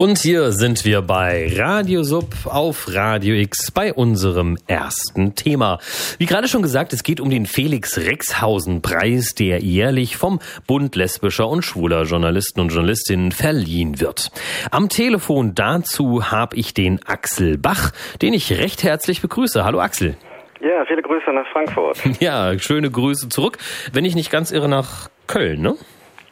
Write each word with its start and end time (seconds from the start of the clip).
Und 0.00 0.18
hier 0.18 0.52
sind 0.52 0.84
wir 0.84 1.02
bei 1.02 1.52
Radio 1.56 2.04
Sub 2.04 2.32
auf 2.44 2.86
Radio 2.94 3.34
X 3.34 3.72
bei 3.72 3.92
unserem 3.92 4.56
ersten 4.68 5.34
Thema. 5.34 5.80
Wie 6.18 6.26
gerade 6.26 6.46
schon 6.46 6.62
gesagt, 6.62 6.92
es 6.92 7.02
geht 7.02 7.18
um 7.18 7.30
den 7.30 7.46
Felix 7.46 7.98
Rexhausen 7.98 8.80
Preis, 8.80 9.34
der 9.34 9.58
jährlich 9.58 10.16
vom 10.16 10.38
Bund 10.68 10.94
lesbischer 10.94 11.48
und 11.48 11.62
schwuler 11.62 12.04
Journalisten 12.04 12.60
und 12.60 12.68
Journalistinnen 12.68 13.32
verliehen 13.32 13.98
wird. 13.98 14.30
Am 14.70 14.88
Telefon 14.88 15.56
dazu 15.56 16.30
habe 16.30 16.54
ich 16.54 16.74
den 16.74 17.00
Axel 17.04 17.58
Bach, 17.58 17.90
den 18.22 18.34
ich 18.34 18.52
recht 18.52 18.84
herzlich 18.84 19.20
begrüße. 19.20 19.64
Hallo 19.64 19.80
Axel. 19.80 20.16
Ja, 20.60 20.84
viele 20.86 21.02
Grüße 21.02 21.32
nach 21.32 21.48
Frankfurt. 21.50 21.98
Ja, 22.20 22.56
schöne 22.60 22.88
Grüße 22.88 23.30
zurück. 23.30 23.58
Wenn 23.92 24.04
ich 24.04 24.14
nicht 24.14 24.30
ganz 24.30 24.52
irre 24.52 24.68
nach 24.68 25.08
Köln, 25.26 25.60
ne? 25.60 25.74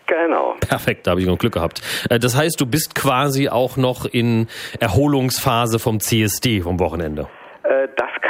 Genau. 0.06 0.54
Perfekt, 0.60 1.06
da 1.06 1.12
habe 1.12 1.20
ich 1.20 1.26
noch 1.26 1.38
Glück 1.38 1.54
gehabt. 1.54 1.82
Äh, 2.08 2.18
das 2.18 2.36
heißt, 2.36 2.60
du 2.60 2.66
bist 2.66 2.94
quasi 2.94 3.48
auch 3.48 3.76
noch 3.76 4.04
in 4.04 4.48
Erholungsphase 4.78 5.78
vom 5.78 6.00
CSD 6.00 6.60
vom 6.60 6.78
Wochenende. 6.78 7.28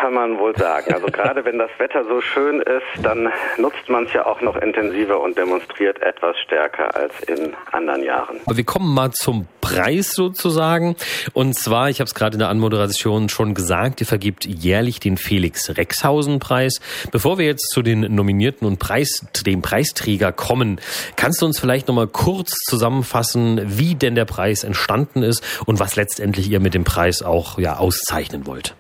Kann 0.07 0.15
man 0.15 0.39
wohl 0.39 0.57
sagen. 0.57 0.95
Also 0.95 1.07
gerade 1.07 1.45
wenn 1.45 1.59
das 1.59 1.71
Wetter 1.79 2.05
so 2.05 2.21
schön 2.21 2.61
ist, 2.61 3.05
dann 3.05 3.29
nutzt 3.59 3.89
man 3.89 4.05
es 4.05 4.13
ja 4.13 4.25
auch 4.25 4.41
noch 4.41 4.55
intensiver 4.55 5.21
und 5.21 5.37
demonstriert 5.37 6.01
etwas 6.01 6.37
stärker 6.45 6.95
als 6.95 7.13
in 7.27 7.55
anderen 7.73 8.05
Jahren. 8.05 8.37
Aber 8.47 8.57
wir 8.57 8.63
kommen 8.63 8.95
mal 8.95 9.11
zum 9.11 9.49
Preis 9.61 10.13
sozusagen. 10.13 10.95
Und 11.33 11.59
zwar, 11.59 11.91
ich 11.91 11.99
habe 11.99 12.07
es 12.07 12.15
gerade 12.15 12.35
in 12.35 12.39
der 12.39 12.51
Anmoderation 12.51 13.29
schon 13.29 13.55
gesagt, 13.55 14.01
ihr 14.01 14.07
vergibt 14.07 14.47
jährlich 14.47 15.01
den 15.01 15.17
Felix 15.17 15.77
Rexhausen 15.77 16.39
Preis. 16.39 16.81
Bevor 17.11 17.39
wir 17.39 17.47
jetzt 17.47 17.69
zu 17.73 17.83
den 17.83 18.03
Nominierten 18.15 18.65
und 18.65 18.79
Preis, 18.79 19.27
dem 19.45 19.61
Preisträger 19.61 20.31
kommen, 20.31 20.81
kannst 21.17 21.43
du 21.43 21.47
uns 21.47 21.59
vielleicht 21.59 21.89
nochmal 21.89 22.07
kurz 22.07 22.53
zusammenfassen, 22.69 23.61
wie 23.65 23.97
denn 23.97 24.15
der 24.15 24.25
Preis 24.25 24.63
entstanden 24.63 25.25
ist 25.25 25.43
und 25.67 25.81
was 25.81 25.97
letztendlich 25.97 26.49
ihr 26.49 26.61
mit 26.61 26.75
dem 26.75 26.85
Preis 26.85 27.23
auch 27.23 27.59
ja 27.59 27.79
auszeichnen 27.79 28.47
wollt? 28.47 28.77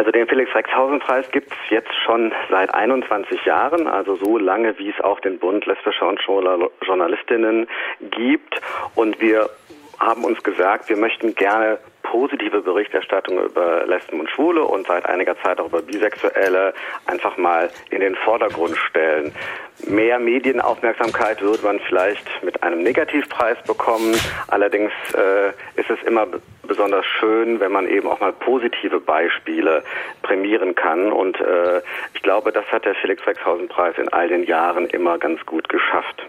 Also 0.00 0.12
den 0.12 0.26
Felix-Rexhausen-Preis 0.28 1.30
gibt 1.30 1.52
es 1.52 1.58
jetzt 1.68 1.94
schon 2.06 2.32
seit 2.48 2.72
21 2.72 3.44
Jahren, 3.44 3.86
also 3.86 4.16
so 4.16 4.38
lange, 4.38 4.78
wie 4.78 4.88
es 4.88 4.98
auch 5.04 5.20
den 5.20 5.38
Bund 5.38 5.66
lesbischer 5.66 6.08
und 6.08 6.18
schwuler 6.22 6.70
Journalistinnen 6.80 7.68
gibt. 8.10 8.62
Und 8.94 9.20
wir 9.20 9.50
haben 9.98 10.24
uns 10.24 10.42
gesagt, 10.42 10.88
wir 10.88 10.96
möchten 10.96 11.34
gerne 11.34 11.78
positive 12.10 12.60
Berichterstattung 12.60 13.38
über 13.38 13.86
Lesben 13.86 14.18
und 14.18 14.28
Schwule 14.30 14.64
und 14.64 14.86
seit 14.88 15.06
einiger 15.06 15.40
Zeit 15.42 15.60
auch 15.60 15.66
über 15.66 15.80
Bisexuelle 15.80 16.74
einfach 17.06 17.36
mal 17.36 17.70
in 17.90 18.00
den 18.00 18.16
Vordergrund 18.16 18.76
stellen. 18.76 19.32
Mehr 19.86 20.18
Medienaufmerksamkeit 20.18 21.40
würde 21.40 21.62
man 21.62 21.78
vielleicht 21.78 22.26
mit 22.42 22.62
einem 22.64 22.82
Negativpreis 22.82 23.56
bekommen. 23.64 24.16
Allerdings 24.48 24.90
äh, 25.14 25.50
ist 25.80 25.88
es 25.88 26.02
immer 26.02 26.26
besonders 26.66 27.06
schön, 27.06 27.60
wenn 27.60 27.70
man 27.70 27.86
eben 27.86 28.08
auch 28.08 28.18
mal 28.18 28.32
positive 28.32 28.98
Beispiele 28.98 29.84
prämieren 30.22 30.74
kann. 30.74 31.12
Und 31.12 31.40
äh, 31.40 31.80
ich 32.14 32.22
glaube, 32.22 32.50
das 32.50 32.66
hat 32.72 32.84
der 32.84 32.96
Felix 32.96 33.24
Rexhausen 33.24 33.68
Preis 33.68 33.96
in 33.98 34.08
all 34.08 34.28
den 34.28 34.44
Jahren 34.44 34.86
immer 34.86 35.16
ganz 35.18 35.46
gut 35.46 35.68
geschafft. 35.68 36.26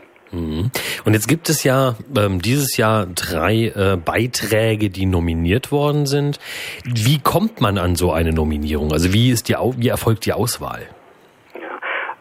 Und 1.06 1.14
jetzt 1.14 1.28
gibt 1.28 1.50
es 1.50 1.64
ja 1.64 1.96
ähm, 2.18 2.42
dieses 2.42 2.78
Jahr 2.78 3.08
drei 3.08 3.72
äh, 3.76 3.98
Beiträge, 3.98 4.90
die 4.90 5.06
nominiert 5.06 5.72
worden 5.72 6.06
sind. 6.06 6.40
Wie 6.84 7.20
kommt 7.20 7.62
man 7.62 7.78
an 7.78 7.96
so 7.96 8.12
eine 8.12 8.32
Nominierung? 8.32 8.92
Also 8.92 9.14
wie 9.14 9.32
ist 9.32 9.50
die 9.50 9.56
wie 9.56 9.88
erfolgt 9.88 10.26
die 10.26 10.34
Auswahl? 10.34 10.82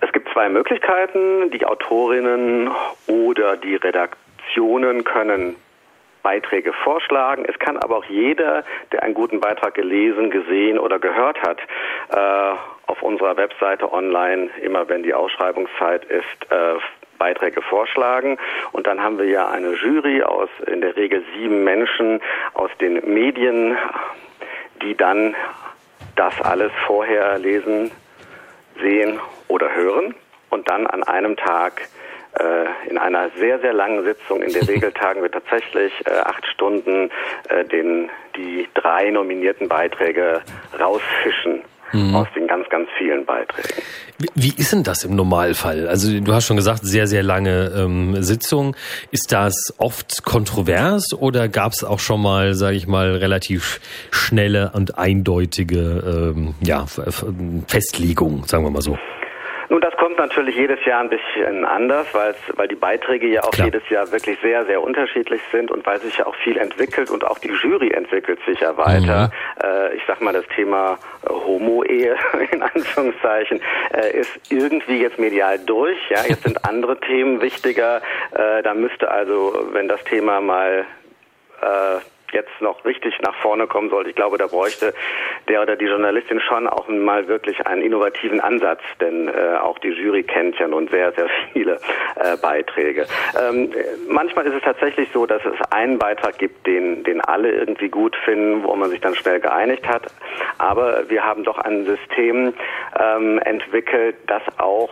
Es 0.01 0.13
gibt 0.13 0.29
zwei 0.33 0.49
Möglichkeiten. 0.49 1.51
Die 1.51 1.65
Autorinnen 1.67 2.71
oder 3.07 3.57
die 3.57 3.77
Redaktionen 3.77 5.05
können 5.05 5.57
Beiträge 6.23 6.73
vorschlagen. 6.73 7.45
Es 7.47 7.59
kann 7.59 7.77
aber 7.77 7.99
auch 7.99 8.05
jeder, 8.05 8.65
der 8.93 9.03
einen 9.03 9.15
guten 9.15 9.41
Beitrag 9.41 9.75
gelesen, 9.75 10.31
gesehen 10.31 10.79
oder 10.79 10.99
gehört 10.99 11.41
hat, 11.43 11.59
äh, 12.11 12.57
auf 12.87 13.03
unserer 13.03 13.37
Webseite 13.37 13.93
online, 13.93 14.51
immer 14.63 14.89
wenn 14.89 15.03
die 15.03 15.15
Ausschreibungszeit 15.15 16.05
ist, 16.05 16.51
äh, 16.51 16.75
Beiträge 17.21 17.63
vorschlagen. 17.63 18.39
Und 18.73 18.89
dann 18.89 19.01
haben 19.01 19.19
wir 19.19 19.27
ja 19.27 19.49
eine 19.49 19.75
Jury 19.75 20.25
aus 20.25 20.49
in 20.67 20.81
der 20.81 20.97
Regel 20.97 21.23
sieben 21.37 21.63
Menschen 21.63 22.21
aus 22.55 22.71
den 22.81 22.95
Medien, 23.15 23.77
die 24.83 24.97
dann 24.97 25.37
das 26.17 26.35
alles 26.43 26.73
vorher 26.87 27.39
lesen, 27.39 27.93
sehen 28.81 29.21
oder 29.47 29.73
hören 29.75 30.15
und 30.49 30.69
dann 30.69 30.87
an 30.87 31.05
einem 31.05 31.37
Tag 31.37 31.83
äh, 32.39 32.89
in 32.89 32.97
einer 32.97 33.31
sehr, 33.39 33.59
sehr 33.61 33.73
langen 33.73 34.05
Sitzung, 34.05 34.43
in 34.43 34.53
der 34.53 34.67
Regel 34.69 34.93
tagen 34.93 35.23
wir 35.23 35.31
tatsächlich 35.31 35.93
äh, 36.07 36.11
acht 36.11 36.47
Stunden, 36.47 37.11
äh, 37.49 37.65
den, 37.65 38.09
die 38.37 38.69
drei 38.75 39.11
nominierten 39.11 39.69
Beiträge 39.69 40.41
rausfischen 40.79 41.63
mhm. 41.93 42.15
aus 42.15 42.29
den 42.35 42.47
ganz, 42.47 42.69
ganz 42.69 42.89
vielen 42.99 43.25
Beiträgen. 43.25 43.83
Wie, 44.19 44.29
wie 44.35 44.61
ist 44.61 44.73
denn 44.73 44.83
das 44.83 45.05
im 45.05 45.15
Normalfall? 45.17 45.89
Also 45.89 46.21
du 46.21 46.33
hast 46.35 46.47
schon 46.47 46.57
gesagt, 46.57 46.81
sehr, 46.83 47.07
sehr 47.07 47.23
lange 47.23 47.73
ähm, 47.77 48.23
Sitzung. 48.23 48.77
Ist 49.11 49.33
das 49.33 49.75
oft 49.79 50.23
kontrovers 50.25 51.13
oder 51.17 51.49
gab 51.49 51.73
es 51.73 51.85
auch 51.85 51.99
schon 51.99 52.23
mal, 52.23 52.55
sage 52.55 52.77
ich 52.77 52.87
mal, 52.87 53.17
relativ 53.17 53.81
schnelle 54.11 54.73
und 54.75 54.99
eindeutige 54.99 56.33
ähm, 56.35 56.55
ja, 56.63 56.87
Festlegungen, 57.67 58.45
sagen 58.45 58.65
wir 58.65 58.71
mal 58.71 58.83
so? 58.83 58.97
Nun, 59.71 59.81
das 59.81 59.97
kommt 59.97 60.19
natürlich 60.19 60.57
jedes 60.57 60.85
Jahr 60.85 61.01
ein 61.01 61.09
bisschen 61.09 61.65
anders, 61.65 62.13
weil 62.13 62.35
weil 62.57 62.67
die 62.67 62.75
Beiträge 62.75 63.29
ja 63.29 63.45
auch 63.45 63.53
Klar. 63.53 63.69
jedes 63.69 63.89
Jahr 63.89 64.11
wirklich 64.11 64.37
sehr, 64.43 64.67
sehr 64.67 64.83
unterschiedlich 64.83 65.41
sind 65.53 65.71
und 65.71 65.87
weil 65.87 66.01
sich 66.01 66.19
ja 66.19 66.27
auch 66.27 66.35
viel 66.43 66.59
entwickelt 66.59 67.09
und 67.09 67.25
auch 67.25 67.39
die 67.39 67.53
Jury 67.53 67.93
entwickelt 67.93 68.41
sich 68.47 68.59
ja 68.59 68.77
weiter. 68.77 69.31
Mhm. 69.63 69.65
Äh, 69.65 69.95
ich 69.95 70.03
sag 70.09 70.21
mal, 70.23 70.33
das 70.33 70.45
Thema 70.57 70.99
äh, 71.25 71.29
Homo-Ehe 71.29 72.17
in 72.51 72.63
Anführungszeichen 72.63 73.61
äh, 73.95 74.19
ist 74.19 74.41
irgendwie 74.51 75.03
jetzt 75.03 75.21
medial 75.21 75.61
durch. 75.61 75.99
Ja, 76.11 76.25
jetzt 76.27 76.43
sind 76.43 76.65
andere 76.65 76.99
Themen 76.99 77.41
wichtiger. 77.41 78.03
Äh, 78.33 78.65
da 78.65 78.75
müsste 78.75 79.09
also, 79.09 79.69
wenn 79.71 79.87
das 79.87 80.03
Thema 80.03 80.41
mal 80.41 80.85
äh, 81.63 82.01
jetzt 82.33 82.61
noch 82.61 82.85
richtig 82.85 83.19
nach 83.23 83.35
vorne 83.37 83.67
kommen 83.67 83.91
sollte. 83.91 84.11
Ich 84.11 84.17
glaube, 84.17 84.39
da 84.39 84.47
bräuchte 84.47 84.95
der 85.49 85.63
oder 85.63 85.77
die 85.77 85.87
Journalistin 85.87 86.41
schon 86.41 86.67
auch 86.67 86.89
mal 86.89 87.29
wirklich 87.29 87.67
einen 87.67 87.83
innovativen 87.83 88.41
Ansatz, 88.41 88.81
denn 89.01 89.29
äh, 89.29 89.57
auch 89.61 89.79
die 89.79 89.89
Jury 89.89 90.23
kennt 90.23 90.59
ja 90.59 90.69
nun 90.69 90.89
sehr, 90.89 91.13
sehr 91.13 91.29
viele 91.53 91.75
äh, 92.17 92.37
Beiträge. 92.41 93.07
Ähm, 93.41 93.73
manchmal 94.09 94.47
ist 94.47 94.55
es 94.55 94.63
tatsächlich 94.63 95.09
so, 95.13 95.27
dass 95.27 95.45
es 95.45 95.61
einen 95.71 95.99
Beitrag 95.99 96.39
gibt, 96.39 96.67
den, 96.67 97.05
den 97.05 97.21
alle 97.21 97.51
irgendwie 97.51 97.89
gut 97.89 98.17
finden, 98.25 98.63
wo 98.65 98.75
man 98.75 98.91
sich 98.91 99.01
dann 99.01 99.15
schnell 99.15 99.41
geeinigt 99.41 99.87
hat. 99.87 100.13
Aber 100.59 101.09
wir 101.09 101.25
haben 101.25 101.45
doch 101.45 101.59
ein 101.59 101.85
System 101.85 102.55
ähm, 102.99 103.39
entwickelt, 103.41 104.17
das 104.27 104.43
auch 104.59 104.91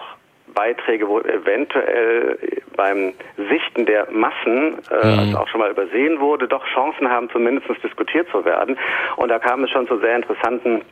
Beiträge, 0.54 1.08
wo 1.08 1.20
eventuell 1.20 2.38
beim 2.78 3.12
Sichten 3.36 3.86
der 3.86 4.08
Massen, 4.10 4.78
äh, 4.90 5.06
mhm. 5.06 5.18
also 5.18 5.38
auch 5.38 5.48
schon 5.48 5.60
mal 5.60 5.70
übersehen 5.70 6.20
wurde, 6.20 6.46
doch 6.46 6.64
Chancen 6.68 7.10
haben, 7.10 7.28
zumindest 7.28 7.66
diskutiert 7.82 8.28
zu 8.30 8.44
werden. 8.44 8.78
Und 9.16 9.28
da 9.28 9.40
kam 9.40 9.64
es 9.64 9.70
schon 9.70 9.88
zu 9.88 9.98
sehr 9.98 10.14
interessanten 10.14 10.82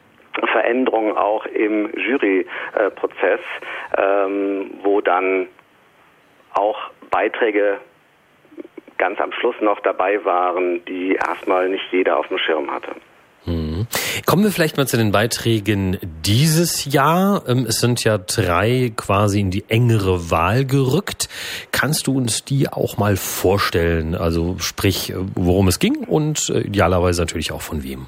Veränderungen 0.53 1.17
auch 1.17 1.47
im 1.47 1.89
Juryprozess, 1.97 3.41
ähm, 3.97 4.73
wo 4.83 5.01
dann 5.01 5.47
auch 6.55 6.91
Beiträge 7.11 7.79
ganz 8.99 9.21
am 9.21 9.33
Schluss 9.33 9.57
noch 9.61 9.79
dabei 9.81 10.25
waren, 10.25 10.85
die 10.87 11.15
erstmal 11.15 11.69
nicht 11.69 11.85
jeder 11.93 12.19
auf 12.19 12.27
dem 12.29 12.39
Schirm 12.39 12.71
hatte. 12.71 12.91
Mhm. 13.77 13.87
Kommen 14.27 14.45
wir 14.45 14.51
vielleicht 14.51 14.77
mal 14.77 14.87
zu 14.87 14.97
den 14.97 15.13
Beiträgen 15.13 15.99
dieses 16.25 16.93
Jahr. 16.93 17.43
Ähm, 17.47 17.67
es 17.69 17.81
sind 17.81 18.05
ja 18.05 18.19
drei 18.19 18.93
quasi 18.97 19.41
in 19.41 19.51
die 19.51 19.65
engere 19.69 20.31
Wahl 20.31 20.65
gerückt. 20.65 21.29
Kannst 21.73 22.07
du 22.07 22.17
uns 22.17 22.45
die 22.45 22.69
auch 22.69 22.97
mal 22.97 23.17
vorstellen? 23.17 24.15
Also 24.15 24.57
sprich, 24.59 25.13
worum 25.35 25.69
es 25.69 25.79
ging 25.79 26.05
und 26.05 26.51
äh, 26.51 26.61
idealerweise 26.61 27.23
natürlich 27.23 27.53
auch 27.53 27.63
von 27.63 27.83
wem. 27.83 28.07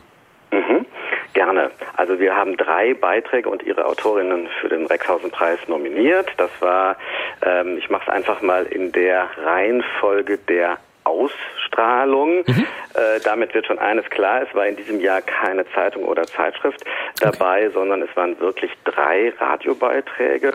Mhm, 0.53 0.87
gerne. 1.35 1.71
Also 1.97 2.19
wir 2.19 2.35
haben 2.35 2.57
drei 2.57 2.95
Beiträge 2.95 3.49
und 3.49 3.63
ihre 3.63 3.85
Autorinnen 3.87 4.49
für 4.61 4.69
den 4.69 4.87
Rexhausen-Preis 4.87 5.59
nominiert. 5.69 6.29
Das 6.37 6.51
war, 6.61 6.97
ähm, 7.43 7.77
ich 7.79 7.91
mache 7.91 8.05
es 8.07 8.13
einfach 8.13 8.41
mal 8.41 8.65
in 8.67 8.93
der 8.93 9.29
Reihenfolge 9.45 10.39
der 10.39 10.79
Ausstrahlung. 11.09 12.45
Mhm. 12.47 12.67
Äh, 12.95 13.21
damit 13.25 13.55
wird 13.55 13.67
schon 13.67 13.79
eines 13.79 14.09
klar, 14.11 14.43
es 14.43 14.55
war 14.55 14.67
in 14.67 14.77
diesem 14.77 15.01
Jahr 15.01 15.23
keine 15.23 15.69
Zeitung 15.73 16.05
oder 16.05 16.25
Zeitschrift 16.25 16.85
dabei, 17.21 17.65
okay. 17.65 17.71
sondern 17.75 18.03
es 18.03 18.17
waren 18.17 18.39
wirklich 18.41 18.71
drei 18.85 19.33
Radiobeiträge. 19.39 20.53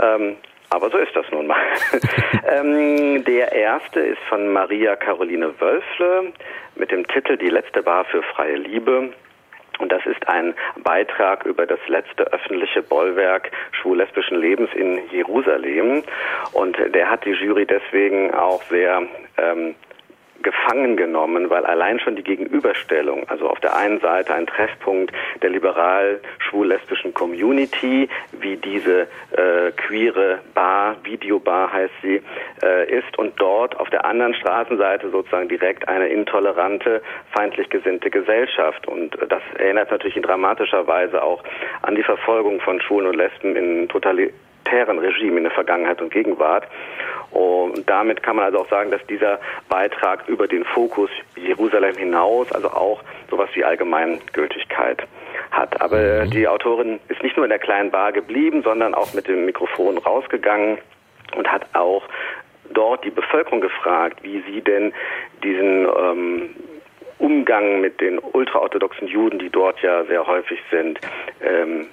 Ähm, 0.00 0.36
aber 0.70 0.88
so 0.90 0.98
ist 0.98 1.14
das 1.16 1.26
nun 1.32 1.48
mal. 1.48 1.60
ähm, 2.48 3.24
der 3.24 3.52
erste 3.52 4.00
ist 4.00 4.22
von 4.28 4.52
Maria 4.52 4.94
Caroline 4.96 5.52
Wölfle 5.60 6.32
mit 6.76 6.92
dem 6.92 7.06
Titel 7.08 7.36
Die 7.36 7.48
letzte 7.48 7.82
Bar 7.82 8.04
für 8.04 8.22
freie 8.22 8.56
Liebe. 8.56 9.12
Und 9.80 9.90
das 9.90 10.04
ist 10.06 10.28
ein 10.28 10.54
Beitrag 10.82 11.44
über 11.46 11.66
das 11.66 11.80
letzte 11.88 12.24
öffentliche 12.32 12.82
Bollwerk 12.82 13.50
schwul-lesbischen 13.72 14.38
Lebens 14.38 14.70
in 14.74 15.00
Jerusalem. 15.10 16.02
Und 16.52 16.76
der 16.94 17.10
hat 17.10 17.24
die 17.24 17.32
Jury 17.32 17.66
deswegen 17.66 18.32
auch 18.34 18.62
sehr 18.64 19.02
ähm, 19.38 19.74
gefangen 20.42 20.96
genommen, 20.96 21.50
weil 21.50 21.64
allein 21.66 22.00
schon 22.00 22.16
die 22.16 22.22
Gegenüberstellung, 22.22 23.28
also 23.28 23.48
auf 23.48 23.60
der 23.60 23.76
einen 23.76 24.00
Seite 24.00 24.34
ein 24.34 24.46
Treffpunkt 24.46 25.12
der 25.42 25.50
liberal-schwul-lesbischen 25.50 27.14
Community, 27.14 28.08
wie 28.32 28.56
diese 28.56 29.02
äh, 29.32 29.70
queere 29.76 30.38
Bar, 30.54 30.96
Videobar 31.04 31.72
heißt 31.72 31.94
sie, 32.02 32.22
äh, 32.62 32.98
ist 32.98 33.18
und 33.18 33.34
dort 33.40 33.78
auf 33.78 33.90
der 33.90 34.04
anderen 34.04 34.34
Straßenseite 34.34 35.10
sozusagen 35.10 35.48
direkt 35.48 35.88
eine 35.88 36.08
intolerante, 36.08 37.02
feindlich 37.32 37.68
gesinnte 37.70 38.10
Gesellschaft. 38.10 38.86
Und 38.86 39.16
das 39.28 39.42
erinnert 39.58 39.90
natürlich 39.90 40.16
in 40.16 40.22
dramatischer 40.22 40.86
Weise 40.86 41.22
auch 41.22 41.42
an 41.82 41.94
die 41.94 42.02
Verfolgung 42.02 42.60
von 42.60 42.80
Schwulen 42.80 43.06
und 43.06 43.16
Lesben 43.16 43.56
in 43.56 43.88
totalitären 43.88 44.49
Regimen 44.70 45.38
in 45.38 45.44
der 45.44 45.52
Vergangenheit 45.52 46.00
und 46.00 46.12
Gegenwart. 46.12 46.66
Und 47.30 47.88
damit 47.88 48.22
kann 48.22 48.36
man 48.36 48.46
also 48.46 48.60
auch 48.60 48.68
sagen, 48.68 48.90
dass 48.90 49.04
dieser 49.06 49.38
Beitrag 49.68 50.28
über 50.28 50.48
den 50.48 50.64
Fokus 50.64 51.10
Jerusalem 51.36 51.96
hinaus, 51.96 52.50
also 52.52 52.68
auch 52.70 53.02
sowas 53.30 53.48
wie 53.54 53.64
Allgemeingültigkeit 53.64 55.06
hat. 55.50 55.80
Aber 55.80 56.24
mhm. 56.24 56.30
die 56.30 56.48
Autorin 56.48 56.98
ist 57.08 57.22
nicht 57.22 57.36
nur 57.36 57.46
in 57.46 57.50
der 57.50 57.58
kleinen 57.58 57.90
Bar 57.90 58.12
geblieben, 58.12 58.62
sondern 58.62 58.94
auch 58.94 59.14
mit 59.14 59.28
dem 59.28 59.44
Mikrofon 59.44 59.98
rausgegangen 59.98 60.78
und 61.36 61.50
hat 61.50 61.66
auch 61.74 62.02
dort 62.72 63.04
die 63.04 63.10
Bevölkerung 63.10 63.60
gefragt, 63.60 64.22
wie 64.22 64.42
sie 64.42 64.60
denn 64.60 64.92
diesen 65.42 65.86
ähm, 65.86 66.50
Umgang 67.18 67.80
mit 67.80 68.00
den 68.00 68.18
ultraorthodoxen 68.18 69.06
Juden, 69.06 69.38
die 69.38 69.50
dort 69.50 69.80
ja 69.82 70.04
sehr 70.04 70.26
häufig 70.26 70.58
sind, 70.70 70.98
ähm, 71.42 71.86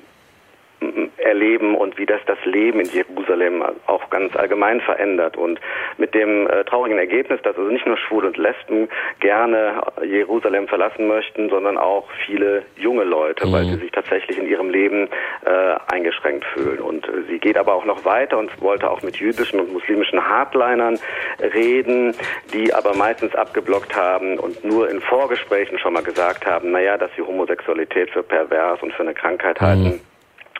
erleben 1.17 1.75
und 1.75 1.97
wie 1.97 2.05
das 2.05 2.21
das 2.25 2.37
Leben 2.45 2.79
in 2.79 2.89
Jerusalem 2.89 3.63
auch 3.87 4.09
ganz 4.09 4.35
allgemein 4.35 4.79
verändert 4.81 5.35
und 5.37 5.59
mit 5.97 6.13
dem 6.13 6.47
äh, 6.47 6.63
traurigen 6.63 6.97
Ergebnis, 6.97 7.41
dass 7.43 7.57
also 7.57 7.69
nicht 7.69 7.85
nur 7.85 7.97
Schwule 7.97 8.27
und 8.27 8.37
Lesben 8.37 8.87
gerne 9.19 9.81
Jerusalem 10.03 10.67
verlassen 10.67 11.07
möchten, 11.07 11.49
sondern 11.49 11.77
auch 11.77 12.07
viele 12.25 12.63
junge 12.75 13.03
Leute, 13.03 13.47
mhm. 13.47 13.51
weil 13.51 13.65
sie 13.65 13.75
sich 13.75 13.91
tatsächlich 13.91 14.37
in 14.37 14.47
ihrem 14.47 14.69
Leben 14.69 15.09
äh, 15.45 15.75
eingeschränkt 15.91 16.45
fühlen. 16.45 16.79
Und 16.79 17.07
äh, 17.07 17.23
sie 17.29 17.39
geht 17.39 17.57
aber 17.57 17.73
auch 17.73 17.85
noch 17.85 18.05
weiter 18.05 18.37
und 18.37 18.61
wollte 18.61 18.89
auch 18.89 19.01
mit 19.01 19.17
jüdischen 19.17 19.59
und 19.59 19.73
muslimischen 19.73 20.23
Hardlinern 20.23 20.99
reden, 21.39 22.13
die 22.53 22.73
aber 22.73 22.95
meistens 22.95 23.33
abgeblockt 23.35 23.95
haben 23.95 24.37
und 24.37 24.63
nur 24.63 24.89
in 24.89 25.01
Vorgesprächen 25.01 25.79
schon 25.79 25.93
mal 25.93 26.03
gesagt 26.03 26.45
haben, 26.45 26.71
naja, 26.71 26.97
dass 26.97 27.09
sie 27.15 27.21
Homosexualität 27.21 28.11
für 28.11 28.23
pervers 28.23 28.81
und 28.83 28.93
für 28.93 29.03
eine 29.03 29.13
Krankheit 29.13 29.59
mhm. 29.59 29.65
halten 29.65 30.01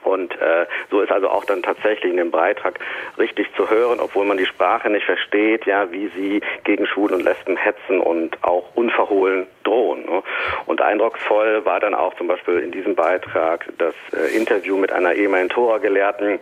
und 0.03 0.33
äh, 0.41 0.65
so 0.89 1.01
ist 1.01 1.11
also 1.11 1.29
auch 1.29 1.45
dann 1.45 1.63
tatsächlich 1.63 2.11
in 2.11 2.17
dem 2.17 2.31
Beitrag 2.31 2.79
richtig 3.17 3.47
zu 3.55 3.69
hören, 3.69 3.99
obwohl 3.99 4.25
man 4.25 4.37
die 4.37 4.45
Sprache 4.45 4.89
nicht 4.89 5.05
versteht, 5.05 5.65
ja, 5.65 5.91
wie 5.91 6.09
sie 6.15 6.41
gegen 6.63 6.85
Schwulen 6.87 7.15
und 7.15 7.23
Lesben 7.23 7.57
hetzen 7.57 7.99
und 7.99 8.43
auch 8.43 8.75
unverhohlen 8.75 9.47
drohen. 9.63 10.05
Ne? 10.05 10.23
Und 10.65 10.81
eindrucksvoll 10.81 11.65
war 11.65 11.79
dann 11.79 11.93
auch 11.93 12.15
zum 12.15 12.27
Beispiel 12.27 12.59
in 12.59 12.71
diesem 12.71 12.95
Beitrag 12.95 13.65
das 13.77 13.93
äh, 14.13 14.35
Interview 14.35 14.77
mit 14.77 14.91
einer 14.91 15.13
ehemaligen 15.13 15.49
Tora-Gelehrten, 15.49 16.39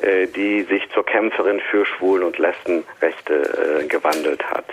äh, 0.00 0.26
die 0.28 0.62
sich 0.62 0.88
zur 0.90 1.04
Kämpferin 1.04 1.60
für 1.70 1.84
Schwulen- 1.84 2.24
und 2.24 2.38
Lesbenrechte 2.38 3.80
äh, 3.82 3.86
gewandelt 3.86 4.44
hat. 4.50 4.64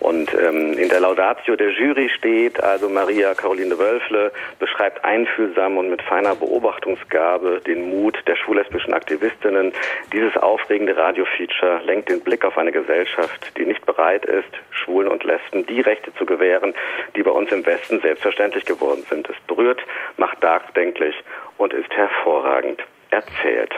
Und 0.00 0.32
ähm, 0.34 0.72
in 0.78 0.88
der 0.88 1.00
Laudatio 1.00 1.56
der 1.56 1.70
Jury 1.72 2.08
steht 2.08 2.62
also 2.62 2.88
Maria 2.88 3.34
Caroline 3.34 3.78
Wölfle 3.78 4.32
beschreibt 4.58 5.04
einfühlsam 5.04 5.76
und 5.76 5.90
mit 5.90 6.00
feiner 6.02 6.34
Beobachtungsgabe 6.34 7.60
den 7.66 7.90
Mut 7.90 8.18
der 8.26 8.36
schwul-lesbischen 8.36 8.94
Aktivistinnen. 8.94 9.72
Dieses 10.12 10.36
aufregende 10.38 10.96
Radiofeature 10.96 11.82
lenkt 11.84 12.08
den 12.08 12.20
Blick 12.20 12.46
auf 12.46 12.56
eine 12.56 12.72
Gesellschaft, 12.72 13.52
die 13.58 13.66
nicht 13.66 13.84
bereit 13.84 14.24
ist, 14.24 14.48
Schwulen 14.70 15.08
und 15.08 15.22
Lesben 15.24 15.66
die 15.66 15.82
Rechte 15.82 16.14
zu 16.14 16.24
gewähren, 16.24 16.74
die 17.14 17.22
bei 17.22 17.30
uns 17.30 17.52
im 17.52 17.64
Westen 17.66 18.00
selbstverständlich 18.00 18.64
geworden 18.64 19.04
sind. 19.10 19.28
Es 19.28 19.36
berührt, 19.46 19.82
macht 20.16 20.42
nachdenklich 20.42 21.14
und 21.58 21.74
ist 21.74 21.90
hervorragend 21.90 22.82
erzählt. 23.10 23.74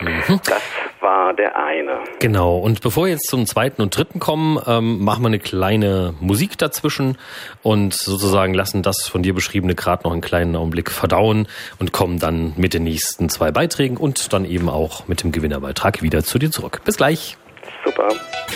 Mhm. 0.00 0.40
Das 0.44 0.62
war 1.00 1.34
der 1.34 1.56
eine. 1.56 2.00
Genau. 2.18 2.58
Und 2.58 2.80
bevor 2.80 3.04
wir 3.04 3.12
jetzt 3.12 3.28
zum 3.28 3.46
zweiten 3.46 3.82
und 3.82 3.96
dritten 3.96 4.20
kommen, 4.20 4.60
ähm, 4.66 5.04
machen 5.04 5.22
wir 5.22 5.28
eine 5.28 5.38
kleine 5.38 6.14
Musik 6.20 6.58
dazwischen 6.58 7.18
und 7.62 7.94
sozusagen 7.94 8.54
lassen 8.54 8.82
das 8.82 9.06
von 9.08 9.22
dir 9.22 9.34
beschriebene 9.34 9.74
gerade 9.74 10.04
noch 10.04 10.12
einen 10.12 10.20
kleinen 10.20 10.56
Augenblick 10.56 10.90
verdauen 10.90 11.46
und 11.78 11.92
kommen 11.92 12.18
dann 12.18 12.54
mit 12.56 12.74
den 12.74 12.84
nächsten 12.84 13.28
zwei 13.28 13.50
Beiträgen 13.50 13.96
und 13.96 14.32
dann 14.32 14.44
eben 14.44 14.68
auch 14.68 15.06
mit 15.06 15.22
dem 15.22 15.32
Gewinnerbeitrag 15.32 16.02
wieder 16.02 16.24
zu 16.24 16.38
dir 16.38 16.50
zurück. 16.50 16.80
Bis 16.84 16.96
gleich. 16.96 17.36
Super. 17.84 18.08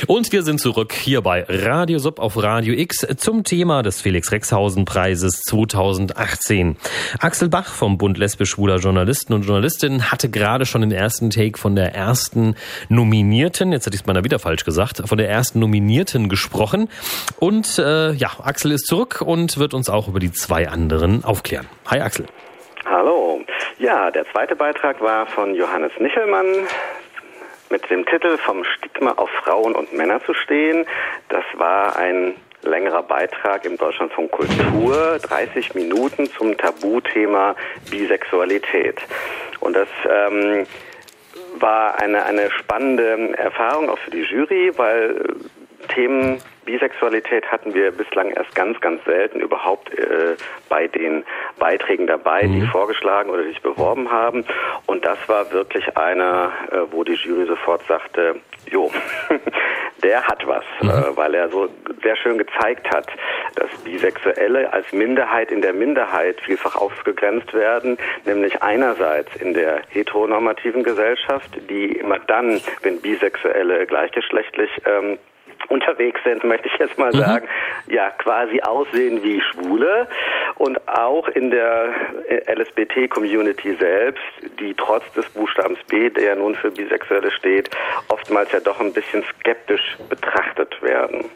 Und 0.07 0.33
wir 0.33 0.43
sind 0.43 0.61
zurück 0.61 0.93
hier 0.93 1.23
bei 1.23 1.45
Radio 1.49 1.99
Sub 1.99 2.21
auf 2.21 2.41
Radio 2.41 2.75
X 2.75 3.07
zum 3.17 3.43
Thema 3.43 3.83
des 3.83 4.01
Felix 4.01 4.31
Rexhausen 4.31 4.85
Preises 4.85 5.41
2018. 5.43 6.77
Axel 7.21 7.49
Bach 7.49 7.73
vom 7.73 7.99
Bund 7.99 8.17
lesbisch-schwuler 8.17 8.77
Journalisten 8.77 9.33
und 9.33 9.43
Journalistinnen 9.43 10.13
hatte 10.13 10.29
gerade 10.29 10.67
schon 10.67 10.83
den 10.83 10.93
ersten 10.93 11.31
Take 11.31 11.59
von 11.59 11.75
der 11.75 11.95
ersten 11.95 12.55
Nominierten, 12.89 13.73
jetzt 13.73 13.87
hätte 13.87 13.97
ich 13.97 14.03
es 14.03 14.07
mal 14.07 14.23
wieder 14.23 14.39
falsch 14.39 14.65
gesagt, 14.65 15.03
von 15.07 15.19
der 15.19 15.29
ersten 15.29 15.59
Nominierten 15.59 16.29
gesprochen. 16.29 16.89
Und 17.39 17.79
äh, 17.79 18.13
ja, 18.13 18.31
Axel 18.43 18.73
ist 18.73 18.87
zurück 18.87 19.23
und 19.25 19.59
wird 19.59 19.75
uns 19.75 19.91
auch 19.91 20.09
über 20.09 20.21
die 20.21 20.33
zwei 20.33 20.69
anderen 20.69 21.25
aufklären. 21.25 21.67
Hi 21.87 22.01
Axel. 22.01 22.27
Hallo. 22.85 23.41
Ja, 23.79 24.11
der 24.11 24.25
zweite 24.33 24.57
Beitrag 24.57 25.01
war 25.01 25.27
von 25.27 25.55
Johannes 25.55 25.93
Nichelmann 25.99 26.47
mit 27.71 27.89
dem 27.91 28.05
Titel 28.07 28.39
Vom 28.39 28.65
Stigma 28.65 29.13
auf 29.13 29.31
Frauen 29.31 29.75
und 29.75 29.93
Männer 29.93 30.23
zu 30.25 30.35
stehen. 30.35 30.87
Das 31.29 31.45
war 31.55 31.97
ein 31.97 32.35
längerer 32.63 33.03
Beitrag 33.03 33.65
im 33.65 33.77
Deutschlandfunk 33.77 34.31
Kultur, 34.33 35.19
30 35.23 35.75
Minuten 35.75 36.31
zum 36.31 36.57
Tabuthema 36.57 37.55
Bisexualität. 37.91 39.01
Und 39.61 39.75
das 39.75 39.89
ähm, 40.09 40.67
war 41.59 42.01
eine, 42.01 42.25
eine 42.25 42.51
spannende 42.51 43.37
Erfahrung 43.37 43.89
auch 43.91 43.99
für 43.99 44.11
die 44.11 44.23
Jury, 44.23 44.73
weil 44.77 45.37
Themen 45.89 46.41
Bisexualität 46.69 47.51
hatten 47.51 47.73
wir 47.73 47.93
bislang 47.93 48.29
erst 48.29 48.55
ganz, 48.55 48.79
ganz 48.83 49.03
selten 49.07 49.41
überhaupt 49.41 49.91
äh, 49.99 50.37
bei 50.69 50.87
den 50.87 51.25
Beiträgen 51.59 52.07
dabei, 52.07 52.43
mhm. 52.43 52.61
die 52.61 52.67
vorgeschlagen 52.67 53.31
oder 53.31 53.43
die 53.43 53.49
sich 53.49 53.63
beworben 53.63 54.11
haben. 54.11 54.45
Und 54.85 55.07
das 55.07 55.17
war 55.29 55.51
wirklich 55.51 55.97
einer, 55.97 56.53
äh, 56.71 56.77
wo 56.91 57.05
die 57.05 57.15
Jury 57.15 57.47
sofort 57.47 57.81
sagte, 57.89 58.37
jo, 58.71 58.91
der 60.03 60.27
hat 60.27 60.47
was, 60.47 60.65
mhm. 60.83 60.91
äh, 60.91 61.17
weil 61.17 61.35
er 61.35 61.49
so 61.49 61.71
sehr 62.03 62.17
schön 62.17 62.37
gezeigt 62.37 62.87
hat, 62.95 63.07
dass 63.55 63.71
Bisexuelle 63.83 64.71
als 64.71 64.93
Minderheit 64.93 65.51
in 65.51 65.63
der 65.63 65.73
Minderheit 65.73 66.39
vielfach 66.43 66.77
ausgegrenzt 66.77 67.55
werden, 67.55 67.97
nämlich 68.27 68.63
einerseits 68.63 69.35
in 69.37 69.55
der 69.55 69.81
heteronormativen 69.89 70.83
Gesellschaft, 70.83 71.49
die 71.71 71.93
immer 71.93 72.19
dann, 72.19 72.61
wenn 72.83 73.01
Bisexuelle 73.01 73.87
gleichgeschlechtlich 73.87 74.71
ähm, 74.85 75.19
unterwegs 75.69 76.21
sind, 76.25 76.45
möchte 76.45 76.69
ich 76.69 76.79
jetzt 76.79 76.99
mal 76.99 77.13
mhm. 77.13 77.19
sagen, 77.19 77.49
ja 77.87 78.11
quasi 78.11 78.61
aussehen 78.61 79.23
wie 79.23 79.41
Schwule 79.41 80.09
und 80.57 80.87
auch 80.89 81.29
in 81.29 81.51
der 81.51 81.93
LSBT-Community 82.47 83.77
selbst, 83.79 84.23
die 84.59 84.75
trotz 84.75 85.11
des 85.13 85.29
Buchstabens 85.31 85.79
B, 85.89 86.11
der 86.11 86.25
ja 86.25 86.35
nun 86.35 86.55
für 86.55 86.71
Bisexuelle 86.71 87.31
steht, 87.31 87.71
oftmals 88.09 88.53
ja 88.53 88.61
doch 88.61 88.81
ein 88.81 88.93
bisschen 88.93 89.25
skeptisch 89.41 89.97
betrachtet 90.09 90.81
werden. 90.83 91.27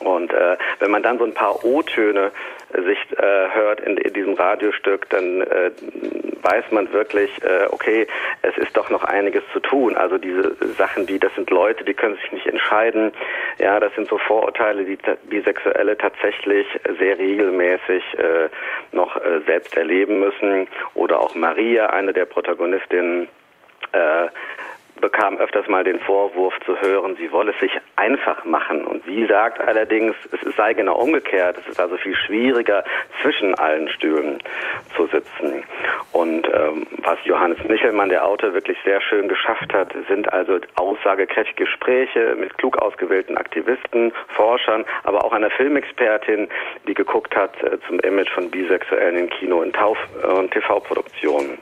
Und 0.00 0.32
äh, 0.32 0.56
wenn 0.80 0.90
man 0.90 1.02
dann 1.02 1.18
so 1.18 1.24
ein 1.24 1.34
paar 1.34 1.64
O-Töne 1.64 2.32
sich 2.72 2.98
äh, 3.18 3.54
hört 3.54 3.80
in, 3.80 3.96
in, 3.96 4.12
diesem 4.12 4.34
Radiostück, 4.34 5.08
dann 5.10 5.42
äh, 5.42 5.70
weiß 6.42 6.64
man 6.72 6.92
wirklich, 6.92 7.30
äh, 7.42 7.66
okay, 7.70 8.06
es 8.42 8.56
ist 8.58 8.76
doch 8.76 8.90
noch 8.90 9.04
einiges 9.04 9.42
zu 9.52 9.60
tun. 9.60 9.96
Also 9.96 10.18
diese 10.18 10.56
Sachen 10.76 11.08
wie, 11.08 11.18
das 11.18 11.34
sind 11.34 11.50
Leute, 11.50 11.84
die 11.84 11.94
können 11.94 12.16
sich 12.16 12.32
nicht 12.32 12.46
entscheiden. 12.46 13.12
Ja, 13.58 13.78
das 13.78 13.94
sind 13.94 14.08
so 14.08 14.18
Vorurteile, 14.18 14.84
die 14.84 14.98
Bisexuelle 15.28 15.96
tatsächlich 15.96 16.66
sehr 16.98 17.18
regelmäßig 17.18 18.02
äh, 18.18 18.48
noch 18.92 19.16
äh, 19.16 19.40
selbst 19.46 19.76
erleben 19.76 20.20
müssen. 20.20 20.66
Oder 20.94 21.20
auch 21.20 21.34
Maria, 21.34 21.86
eine 21.86 22.12
der 22.12 22.24
Protagonistinnen, 22.24 23.28
äh, 23.92 24.26
bekam 25.00 25.38
öfters 25.38 25.68
mal 25.68 25.84
den 25.84 26.00
Vorwurf 26.00 26.54
zu 26.64 26.80
hören, 26.80 27.16
sie 27.16 27.30
wolle 27.32 27.52
es 27.52 27.60
sich 27.60 27.72
einfach 27.96 28.44
machen. 28.44 28.84
Und 28.84 29.04
sie 29.04 29.26
sagt 29.26 29.60
allerdings, 29.60 30.14
es 30.32 30.56
sei 30.56 30.72
genau 30.74 30.96
umgekehrt. 30.96 31.58
Es 31.58 31.66
ist 31.66 31.80
also 31.80 31.96
viel 31.96 32.14
schwieriger, 32.14 32.84
zwischen 33.22 33.54
allen 33.54 33.88
Stühlen 33.88 34.38
zu 34.96 35.06
sitzen. 35.06 35.64
Und 36.12 36.46
ähm, 36.52 36.86
was 36.98 37.18
Johannes 37.24 37.58
Michelmann, 37.68 38.08
der 38.08 38.26
Autor, 38.26 38.54
wirklich 38.54 38.78
sehr 38.84 39.00
schön 39.00 39.28
geschafft 39.28 39.72
hat, 39.72 39.94
sind 40.08 40.32
also 40.32 40.58
aussagekräftige 40.76 41.64
Gespräche 41.64 42.36
mit 42.38 42.56
klug 42.58 42.78
ausgewählten 42.78 43.36
Aktivisten, 43.36 44.12
Forschern, 44.28 44.84
aber 45.04 45.24
auch 45.24 45.32
einer 45.32 45.50
Filmexpertin, 45.50 46.48
die 46.86 46.94
geguckt 46.94 47.34
hat 47.36 47.62
äh, 47.62 47.78
zum 47.86 48.00
Image 48.00 48.30
von 48.30 48.50
Bisexuellen 48.50 49.18
in 49.18 49.30
Kino- 49.30 49.62
und, 49.62 49.76
und 49.76 50.50
TV-Produktionen. 50.52 51.58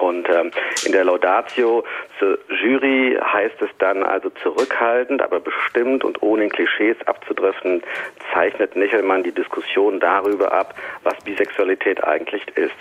Und 0.00 0.28
ähm, 0.30 0.50
in 0.86 0.92
der 0.92 1.04
Laudatio 1.04 1.84
zur 2.18 2.38
Jury 2.48 3.18
heißt 3.22 3.60
es 3.60 3.68
dann 3.78 4.02
also 4.02 4.30
zurückhaltend, 4.42 5.20
aber 5.20 5.40
bestimmt 5.40 6.04
und 6.04 6.22
ohne 6.22 6.48
Klischees 6.48 6.96
abzudriften, 7.06 7.82
zeichnet 8.32 8.76
Nichelmann 8.76 9.22
die 9.22 9.32
Diskussion 9.32 10.00
darüber 10.00 10.52
ab, 10.52 10.74
was 11.02 11.14
Bisexualität 11.24 12.02
eigentlich 12.02 12.46
ist. 12.56 12.72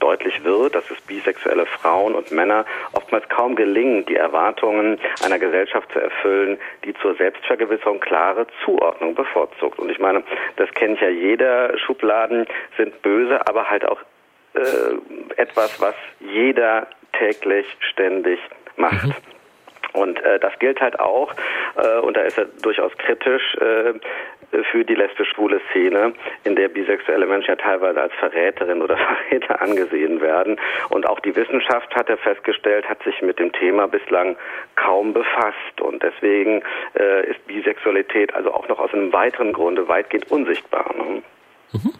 Deutlich 0.00 0.42
wird, 0.44 0.74
dass 0.74 0.90
es 0.90 1.00
bisexuelle 1.02 1.66
Frauen 1.66 2.14
und 2.14 2.32
Männer 2.32 2.66
oftmals 2.92 3.28
kaum 3.28 3.54
gelingen, 3.54 4.04
die 4.06 4.16
Erwartungen 4.16 4.98
einer 5.24 5.38
Gesellschaft 5.38 5.92
zu 5.92 6.00
erfüllen, 6.00 6.58
die 6.84 6.92
zur 6.94 7.14
Selbstvergewisserung 7.14 8.00
klare 8.00 8.46
Zuordnung 8.64 9.14
bevorzugt. 9.14 9.78
Und 9.78 9.90
ich 9.90 10.00
meine, 10.00 10.24
das 10.56 10.68
kennt 10.74 11.00
ja 11.00 11.08
jeder. 11.08 11.78
Schubladen 11.78 12.46
sind 12.76 13.00
böse, 13.02 13.46
aber 13.46 13.70
halt 13.70 13.86
auch 13.86 14.00
äh, 14.54 15.40
etwas, 15.40 15.80
was 15.80 15.94
jeder 16.20 16.86
täglich, 17.12 17.66
ständig 17.80 18.38
macht. 18.76 19.06
Mhm. 19.06 19.14
Und 19.92 20.20
äh, 20.24 20.40
das 20.40 20.58
gilt 20.58 20.80
halt 20.80 20.98
auch, 20.98 21.32
äh, 21.76 22.00
und 22.00 22.16
da 22.16 22.22
ist 22.22 22.36
er 22.36 22.46
durchaus 22.62 22.92
kritisch, 22.98 23.54
äh, 23.56 23.94
für 24.70 24.84
die 24.84 24.94
lesbisch-schwule 24.94 25.60
Szene, 25.70 26.12
in 26.44 26.56
der 26.56 26.68
bisexuelle 26.68 27.26
Menschen 27.26 27.50
ja 27.50 27.56
teilweise 27.56 28.02
als 28.02 28.12
Verräterin 28.14 28.82
oder 28.82 28.96
Verräter 29.30 29.60
angesehen 29.60 30.20
werden. 30.20 30.60
Und 30.90 31.06
auch 31.08 31.20
die 31.20 31.34
Wissenschaft, 31.34 31.94
hat 31.94 32.08
er 32.08 32.18
festgestellt, 32.18 32.88
hat 32.88 33.02
sich 33.02 33.20
mit 33.22 33.38
dem 33.38 33.52
Thema 33.52 33.86
bislang 33.88 34.36
kaum 34.76 35.12
befasst. 35.12 35.80
Und 35.80 36.02
deswegen 36.02 36.62
äh, 36.98 37.30
ist 37.30 37.46
Bisexualität 37.46 38.34
also 38.34 38.52
auch 38.52 38.68
noch 38.68 38.78
aus 38.78 38.92
einem 38.92 39.12
weiteren 39.12 39.52
Grunde 39.52 39.88
weitgehend 39.88 40.30
unsichtbar. 40.30 40.92
Ne? 40.96 41.22
Mhm. 41.72 41.92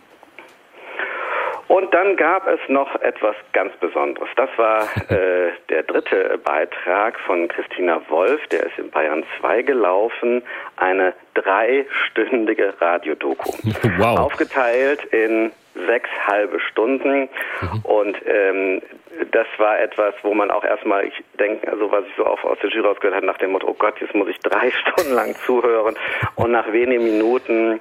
Und 1.69 1.93
dann 1.95 2.17
gab 2.17 2.47
es 2.47 2.61
noch 2.69 2.95
etwas 3.01 3.35
ganz 3.53 3.75
Besonderes. 3.77 4.29
Das 4.37 4.51
war 4.57 4.83
äh, 5.09 5.53
der 5.71 5.83
dritte 5.85 6.39
Beitrag 6.45 7.19
von 7.21 7.49
Christina 7.49 8.01
Wolf, 8.09 8.47
der 8.49 8.65
ist 8.65 8.79
in 8.79 8.91
Bayern 8.91 9.25
2 9.41 9.63
gelaufen, 9.63 10.43
eine 10.77 11.15
dreistündige 11.35 12.75
Radiodoku. 12.81 13.51
Wow. 13.97 14.19
Aufgeteilt 14.19 15.05
in 15.13 15.53
sechs 15.87 16.09
halbe 16.27 16.59
Stunden. 16.61 17.29
Mhm. 17.61 17.81
Und 17.85 18.17
ähm, 18.27 18.83
das 19.31 19.47
war 19.59 19.79
etwas, 19.79 20.15
wo 20.23 20.35
man 20.35 20.51
auch 20.51 20.65
erstmal, 20.65 21.05
ich 21.05 21.15
denke, 21.39 21.71
also 21.71 21.91
was 21.91 22.05
ich 22.07 22.15
so 22.17 22.27
auch 22.27 22.43
aus 22.45 22.59
der 22.61 22.71
Jury 22.71 22.89
rausgehört 22.89 23.17
habe, 23.17 23.27
nach 23.27 23.39
dem 23.39 23.53
Motto, 23.53 23.69
oh 23.69 23.75
Gott, 23.75 24.01
jetzt 24.01 24.15
muss 24.15 24.29
ich 24.29 24.39
drei 24.41 24.71
Stunden 24.83 25.15
lang 25.15 25.35
zuhören. 25.47 25.97
Und 26.37 26.51
nach 26.51 26.73
wenigen 26.73 27.05
Minuten 27.05 27.81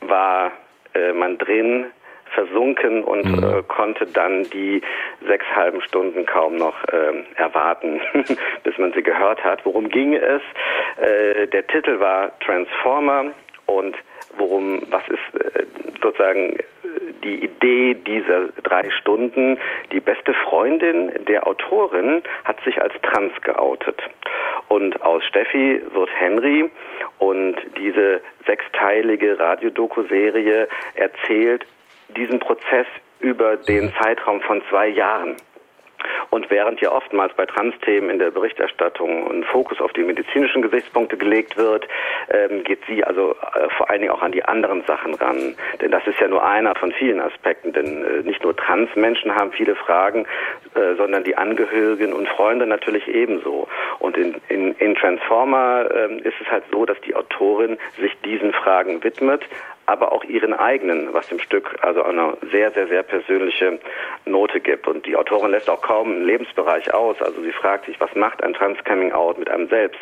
war 0.00 0.52
äh, 0.94 1.12
man 1.12 1.38
drin, 1.38 1.86
versunken 2.34 3.04
und 3.04 3.24
mhm. 3.24 3.44
äh, 3.44 3.62
konnte 3.68 4.06
dann 4.06 4.44
die 4.50 4.82
sechs 5.26 5.46
halben 5.54 5.80
Stunden 5.82 6.26
kaum 6.26 6.56
noch 6.56 6.76
äh, 6.88 7.24
erwarten, 7.36 8.00
bis 8.64 8.78
man 8.78 8.92
sie 8.92 9.02
gehört 9.02 9.42
hat. 9.44 9.64
Worum 9.64 9.88
ging 9.88 10.14
es? 10.14 10.42
Äh, 11.00 11.46
der 11.48 11.66
Titel 11.66 12.00
war 12.00 12.38
Transformer 12.40 13.26
und 13.66 13.96
worum, 14.36 14.82
was 14.90 15.02
ist 15.08 15.40
äh, 15.40 15.64
sozusagen 16.02 16.58
die 17.22 17.44
Idee 17.44 17.94
dieser 17.94 18.48
drei 18.62 18.90
Stunden. 18.90 19.58
Die 19.92 20.00
beste 20.00 20.34
Freundin 20.34 21.12
der 21.26 21.46
Autorin 21.46 22.22
hat 22.44 22.62
sich 22.64 22.80
als 22.80 22.92
trans 23.02 23.32
geoutet. 23.42 24.00
Und 24.68 25.00
aus 25.02 25.24
Steffi 25.24 25.80
wird 25.92 26.10
Henry 26.18 26.70
und 27.18 27.56
diese 27.78 28.20
sechsteilige 28.46 29.38
Radiodoku-Serie 29.38 30.68
erzählt 30.94 31.66
diesen 32.16 32.38
Prozess 32.40 32.86
über 33.20 33.56
den 33.56 33.92
Zeitraum 34.00 34.40
von 34.40 34.62
zwei 34.70 34.88
Jahren. 34.88 35.36
Und 36.30 36.50
während 36.50 36.80
ja 36.80 36.90
oftmals 36.90 37.32
bei 37.34 37.46
Trans-Themen 37.46 38.10
in 38.10 38.18
der 38.18 38.30
Berichterstattung 38.30 39.30
ein 39.30 39.44
Fokus 39.44 39.80
auf 39.80 39.92
die 39.92 40.02
medizinischen 40.02 40.62
Gesichtspunkte 40.62 41.16
gelegt 41.16 41.56
wird, 41.56 41.86
ähm, 42.30 42.64
geht 42.64 42.80
sie 42.88 43.04
also 43.04 43.36
äh, 43.54 43.68
vor 43.76 43.90
allen 43.90 44.00
Dingen 44.00 44.12
auch 44.12 44.22
an 44.22 44.32
die 44.32 44.44
anderen 44.44 44.82
Sachen 44.84 45.14
ran. 45.14 45.54
Denn 45.80 45.90
das 45.90 46.06
ist 46.06 46.18
ja 46.20 46.28
nur 46.28 46.44
einer 46.44 46.74
von 46.74 46.92
vielen 46.92 47.20
Aspekten. 47.20 47.72
Denn 47.72 48.04
äh, 48.04 48.22
nicht 48.22 48.42
nur 48.42 48.56
Trans-Menschen 48.56 49.34
haben 49.34 49.52
viele 49.52 49.74
Fragen, 49.74 50.26
äh, 50.74 50.94
sondern 50.96 51.24
die 51.24 51.36
Angehörigen 51.36 52.12
und 52.12 52.28
Freunde 52.28 52.66
natürlich 52.66 53.06
ebenso. 53.08 53.68
Und 53.98 54.16
in, 54.16 54.34
in, 54.48 54.72
in 54.76 54.94
Transformer 54.94 55.88
ähm, 55.94 56.18
ist 56.18 56.34
es 56.40 56.50
halt 56.50 56.64
so, 56.72 56.86
dass 56.86 57.00
die 57.02 57.14
Autorin 57.14 57.78
sich 58.00 58.16
diesen 58.22 58.52
Fragen 58.52 59.04
widmet, 59.04 59.42
aber 59.86 60.12
auch 60.12 60.24
ihren 60.24 60.54
eigenen, 60.54 61.12
was 61.12 61.28
dem 61.28 61.38
Stück 61.38 61.76
also 61.82 62.02
eine 62.02 62.36
sehr, 62.50 62.70
sehr, 62.70 62.86
sehr 62.86 63.02
persönliche 63.02 63.78
Note 64.24 64.60
gibt. 64.60 64.86
Und 64.86 65.06
die 65.06 65.16
Autorin 65.16 65.50
lässt 65.50 65.68
auch 65.68 65.82
kaum 65.82 66.10
einen 66.12 66.24
Lebensbereich 66.24 66.92
aus. 66.94 67.20
Also 67.20 67.42
sie 67.42 67.52
fragt 67.52 67.86
sich, 67.86 68.00
was 68.00 68.14
macht 68.14 68.42
ein 68.42 68.54
Trans-Coming-out 68.54 69.38
mit 69.38 69.50
einem 69.50 69.68
selbst? 69.68 70.00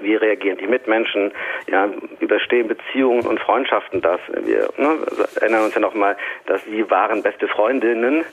Wie 0.00 0.16
reagieren 0.16 0.58
die 0.58 0.66
Mitmenschen? 0.66 1.32
Ja, 1.70 1.88
überstehen 2.20 2.66
Beziehungen 2.66 3.26
und 3.26 3.38
Freundschaften 3.40 4.00
das? 4.00 4.20
Wir 4.28 4.68
ne, 4.76 4.98
erinnern 5.40 5.64
uns 5.64 5.74
ja 5.74 5.80
nochmal, 5.80 6.16
dass 6.46 6.64
sie 6.64 6.90
waren 6.90 7.22
beste 7.22 7.46
Freundinnen 7.46 8.24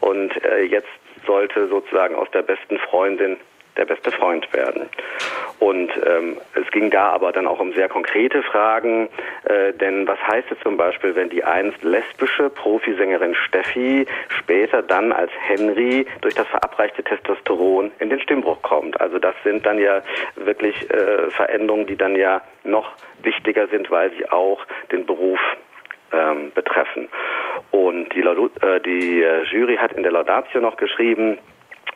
und 0.00 0.32
äh, 0.44 0.62
jetzt 0.62 0.88
sollte 1.26 1.68
sozusagen 1.68 2.14
aus 2.14 2.30
der 2.30 2.42
besten 2.42 2.78
Freundin 2.78 3.36
der 3.76 3.84
beste 3.84 4.10
Freund 4.10 4.52
werden. 4.52 4.88
Und 5.58 5.90
ähm, 6.06 6.38
es 6.54 6.70
ging 6.72 6.90
da 6.90 7.10
aber 7.10 7.32
dann 7.32 7.46
auch 7.46 7.60
um 7.60 7.72
sehr 7.72 7.88
konkrete 7.88 8.42
Fragen, 8.42 9.08
äh, 9.44 9.72
denn 9.72 10.06
was 10.06 10.18
heißt 10.26 10.50
es 10.50 10.58
zum 10.60 10.76
Beispiel, 10.76 11.14
wenn 11.14 11.30
die 11.30 11.44
einst 11.44 11.82
lesbische 11.82 12.50
Profisängerin 12.50 13.34
Steffi 13.34 14.06
später 14.28 14.82
dann 14.82 15.12
als 15.12 15.30
Henry 15.46 16.06
durch 16.20 16.34
das 16.34 16.48
verabreichte 16.48 17.02
Testosteron 17.04 17.92
in 18.00 18.10
den 18.10 18.20
Stimmbruch 18.20 18.60
kommt? 18.62 19.00
Also 19.00 19.18
das 19.18 19.34
sind 19.44 19.64
dann 19.64 19.78
ja 19.78 20.02
wirklich 20.36 20.90
äh, 20.90 21.30
Veränderungen, 21.30 21.86
die 21.86 21.96
dann 21.96 22.16
ja 22.16 22.42
noch 22.64 22.92
wichtiger 23.22 23.68
sind, 23.68 23.90
weil 23.90 24.10
sie 24.12 24.28
auch 24.30 24.64
den 24.90 25.06
Beruf 25.06 25.40
ähm, 26.12 26.52
betreffen. 26.54 27.08
Und 27.70 28.08
die, 28.14 28.20
äh, 28.20 28.80
die 28.80 29.22
äh, 29.22 29.44
Jury 29.44 29.76
hat 29.76 29.92
in 29.92 30.02
der 30.02 30.12
Laudatio 30.12 30.60
noch 30.60 30.76
geschrieben, 30.76 31.38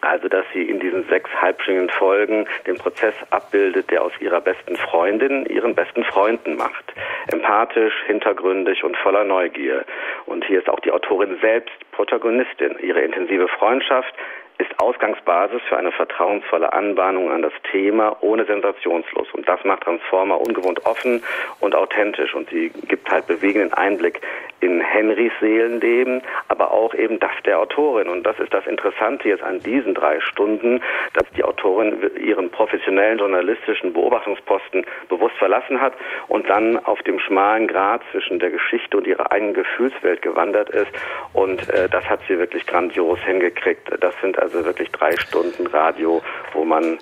also, 0.07 0.29
dass 0.29 0.45
sie 0.53 0.63
in 0.63 0.81
diesen 0.81 1.07
sechs 1.09 1.31
halbstündigen 1.41 1.91
Folgen 1.91 2.47
den 2.67 2.77
Prozess 2.77 3.15
abbildet, 3.31 3.91
der 3.91 4.03
aus 4.03 4.13
ihrer 4.21 4.41
besten 4.41 4.77
Freundin 4.77 5.47
ihren 5.47 5.75
besten 5.75 6.05
Freunden 6.05 6.57
macht. 6.57 6.93
Empathisch, 7.33 7.95
hintergründig 8.07 8.85
und 8.85 8.97
voller 8.97 9.25
Neugier. 9.25 9.85
Und 10.27 10.45
hier 10.45 10.61
ist 10.61 10.69
auch 10.69 10.81
die 10.81 10.93
Autorin 10.93 11.39
selbst 11.41 11.75
Protagonistin. 11.93 12.77
Ihre 12.81 13.01
intensive 13.01 13.49
Freundschaft 13.49 14.15
ist 14.59 14.79
Ausgangsbasis 14.79 15.61
für 15.69 15.77
eine 15.77 15.93
vertrauensvolle 15.93 16.73
Anbahnung 16.73 17.31
an 17.31 17.43
das 17.43 17.53
Thema 17.71 18.17
ohne 18.21 18.45
sensationslos. 18.45 19.29
Und 19.33 19.49
das 19.49 19.63
macht 19.65 19.83
Transformer 19.83 20.41
ungewohnt 20.41 20.85
offen 20.87 21.23
und 21.61 21.75
authentisch. 21.75 22.35
Und 22.35 22.49
sie 22.51 22.71
gibt 22.89 23.11
halt 23.11 23.27
bewegenden 23.27 23.73
Einblick 23.75 24.21
in 24.61 24.81
Henrys 24.81 25.33
Seelenleben, 25.41 26.23
aber 26.49 26.73
auch 26.73 26.95
eben 26.95 27.21
das 27.21 27.31
der 27.45 27.59
Autorin. 27.59 28.09
Und 28.09 28.25
das 28.25 28.39
ist 28.39 28.53
das 28.55 28.67
Interessante 28.67 29.29
jetzt 29.29 29.43
an 29.43 29.61
diesen 29.61 29.95
drei 29.95 30.21
Stunden, 30.21 30.81
dass 31.13 31.25
die 31.37 31.45
Autorin 31.45 32.11
ihren 32.19 32.51
professionellen 32.51 33.19
journalistischen 33.19 33.93
Beobachtungsposten 33.93 34.87
bewusst 35.09 35.37
verlassen 35.37 35.81
hat 35.81 35.93
und 36.29 36.49
dann 36.49 36.83
auf 36.85 37.03
dem 37.03 37.19
schmalen 37.19 37.69
Grat 37.69 38.03
zwischen 38.13 38.39
der 38.39 38.51
Geschichte 38.51 38.97
und 38.97 39.07
ihrer 39.07 39.31
eigenen 39.31 39.55
Gefühlswelt 39.55 40.23
gewandert 40.23 40.71
ist. 40.71 40.91
Und 41.35 41.69
äh, 41.69 41.89
das 41.89 42.05
hat 42.09 42.21
sie 42.27 42.39
wirklich 42.39 42.67
grandios 42.67 43.19
hingekriegt. 43.21 43.91
Das 44.01 44.15
sind 44.23 44.39
also 44.47 44.65
wirklich 44.65 44.91
drei 44.93 45.17
Stunden 45.17 45.67
Radio, 45.67 46.23
wo 46.53 46.65
man 46.65 46.99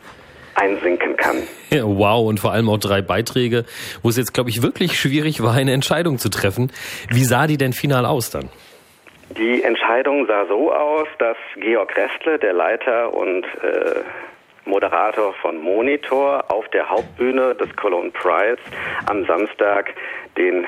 einsinken 0.54 1.16
kann. 1.16 1.42
Ja, 1.70 1.82
wow, 1.84 2.26
und 2.26 2.40
vor 2.40 2.52
allem 2.52 2.70
auch 2.70 2.78
drei 2.78 3.02
Beiträge, 3.02 3.64
wo 4.02 4.08
es 4.08 4.16
jetzt, 4.16 4.32
glaube 4.32 4.50
ich, 4.50 4.62
wirklich 4.62 4.98
schwierig 4.98 5.42
war, 5.42 5.54
eine 5.54 5.72
Entscheidung 5.72 6.18
zu 6.18 6.30
treffen. 6.30 6.72
Wie 7.10 7.24
sah 7.24 7.46
die 7.46 7.58
denn 7.58 7.72
final 7.72 8.06
aus 8.06 8.30
dann? 8.30 8.48
Die 9.36 9.62
Entscheidung 9.62 10.26
sah 10.26 10.46
so 10.46 10.72
aus, 10.72 11.08
dass 11.18 11.36
Georg 11.56 11.94
Restle, 11.96 12.38
der 12.38 12.52
Leiter 12.52 13.12
und 13.12 13.44
äh, 13.44 14.00
Moderator 14.64 15.34
von 15.34 15.58
Monitor, 15.58 16.44
auf 16.50 16.66
der 16.68 16.88
Hauptbühne 16.88 17.54
des 17.56 17.74
Cologne 17.76 18.10
Prize 18.10 18.58
am 19.06 19.26
Samstag 19.26 19.92
den 20.38 20.64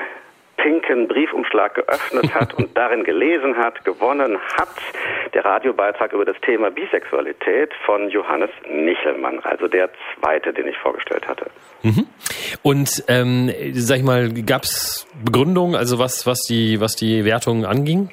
pinken 0.57 1.07
Briefumschlag 1.07 1.75
geöffnet 1.75 2.33
hat 2.33 2.53
und 2.57 2.75
darin 2.77 3.03
gelesen 3.03 3.55
hat, 3.57 3.85
gewonnen 3.85 4.37
hat 4.57 4.69
der 5.33 5.45
Radiobeitrag 5.45 6.13
über 6.13 6.25
das 6.25 6.35
Thema 6.41 6.69
Bisexualität 6.69 7.71
von 7.85 8.09
Johannes 8.09 8.49
Nichelmann, 8.69 9.39
also 9.39 9.67
der 9.67 9.89
zweite, 10.15 10.53
den 10.53 10.67
ich 10.67 10.77
vorgestellt 10.77 11.27
hatte. 11.27 11.45
Mhm. 11.83 12.07
Und 12.63 13.03
ähm, 13.07 13.51
sag 13.73 13.97
ich 13.97 14.03
mal, 14.03 14.31
gab 14.45 14.63
es 14.63 15.07
Begründungen, 15.23 15.75
also 15.75 15.99
was, 15.99 16.25
was 16.25 16.41
die, 16.41 16.81
was 16.81 16.95
die 16.95 17.23
Wertung 17.25 17.65
anging? 17.65 18.09